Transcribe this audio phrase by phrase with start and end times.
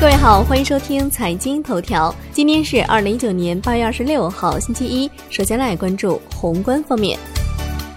[0.00, 2.12] 各位好，欢迎收听财经头条。
[2.32, 5.10] 今天是二零一九年八月二十六号，星期一。
[5.28, 7.18] 首先来关注宏观方面，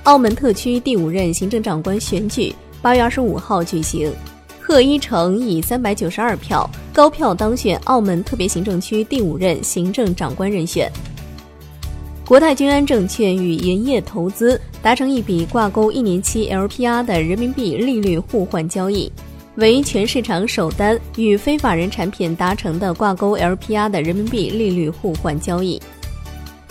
[0.03, 4.11] 澳门特区第五任行政长官选举八月二十五号举行，
[4.59, 10.91] 贺一诚以三百九十二票高票当选澳门特别行政区第五任行政长官人选。
[12.25, 19.09] 国泰君安证券与银业投资达成一笔挂钩一年期 LPR 的人民币利率互换交易。
[19.55, 25.79] 为全市场首单与非法人产品达成的挂钩 LPR 的人民币利率互换交易。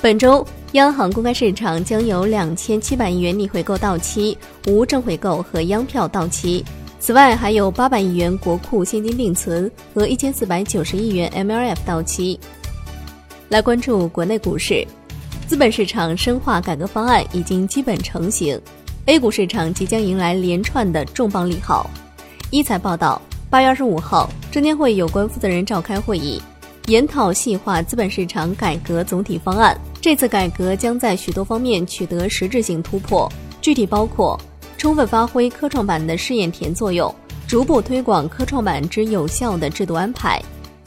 [0.01, 6.65] 本周，央行公开市场将有两千七百亿元逆回购到期，无正回购和央票到期。
[6.99, 12.39] 此外，还有八百亿元国库现金定存和一千四百九十亿元 MLF 到期。
[13.49, 14.85] 来关注国内股市，
[15.47, 18.61] 资本市场深化改革方案已经基本成型
[19.07, 21.89] ，A 股市场即将迎来连串的重磅利好。
[22.53, 26.39] 一财报道，八月二十五号，证监会有关负责人召开会议，
[26.87, 29.75] 研讨细化资本市场改革总体方案。
[30.03, 33.27] 这次改革将在许多方面取得实质性突破，
[33.63, 34.39] 具体包括
[34.77, 37.13] 充分发挥科创板的试验田作用，
[37.49, 40.39] 逐步推广科创板之有效的制度安排，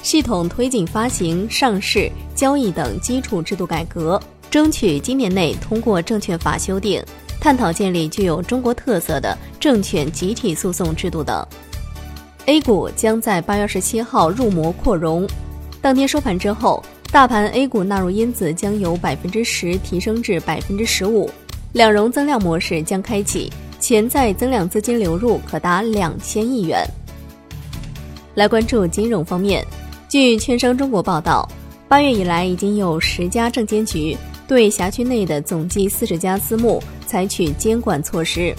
[0.04, 7.04] 系统推进发行、上市、交易等基础制度改革，争取今年内通过证券法修订。
[7.46, 11.46] 探讨建立具有中国特色的证券集体诉讼制度等。
[12.48, 15.28] A 股将在八月二十七号入模扩容，
[15.80, 21.30] 当天收盘之后，大盘 A 股纳入因子将由百分之十提升至百分之十五，
[21.72, 26.84] 两融增量模式将开启，潜在增量资金流入可达两千亿元。
[28.34, 29.64] 来关注金融方面，
[30.10, 31.48] 据券商中国报道，
[31.88, 36.82] 八月以来已经有十家证监局对辖区内的总计四十家私募。
[37.08, 38.54] 采取监管措施。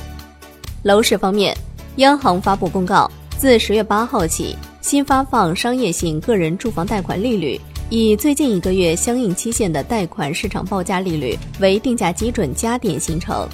[0.85, 1.55] 楼市方面，
[1.97, 13.49] 央行发布公告，自十月八号起，新发放商业性个人住房贷款利率以最近一个月相应期限的贷款市场报价利率为定价基准加点形成，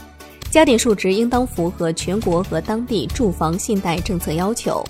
[0.50, 4.84] 加点数值应当符合全国和当地住房信贷政策要求。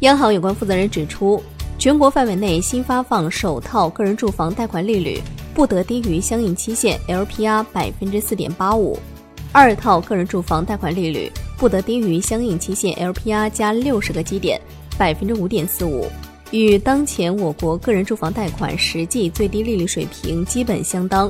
[0.00, 1.40] 央行有关负责人指出，
[1.78, 5.22] 全国范围内新发放首套个人住房贷款利率。
[5.58, 8.96] 不得低于相应期限 LPR 百分之四点八五，
[9.50, 14.60] 二套个人住房贷款利率不得低于相应期限 LPR 加六十个基点
[14.96, 16.06] 百分之五点四五，
[16.52, 21.28] 与当前我国个人住房贷款实际最低利率水平基本相当。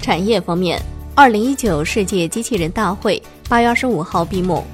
[0.00, 0.80] 产业方面，
[1.14, 4.64] 二零一九世界机器人大会八月二十五号闭幕。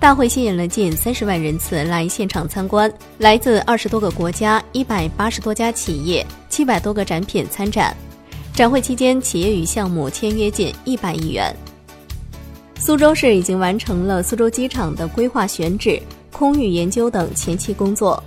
[0.00, 7.96] 大会吸引了近三十万人次来现场参观，来自二十多个国家、一百八十多家企业、七百多个展品参展。
[8.54, 11.52] 展会期间，企业与项目签约近一百亿元。
[12.78, 16.00] 苏州市已经完成了苏州机场的规划选址、
[16.30, 18.22] 空域研究等前期工作。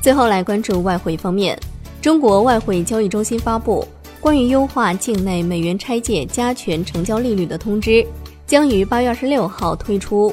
[0.00, 1.58] 最后来关注外汇方面，
[2.00, 3.84] 中国外汇交易中心发布
[4.20, 8.06] 关于优化境内美元拆借加权成交利率的通知，
[8.46, 10.32] 将于八月二十六号推出。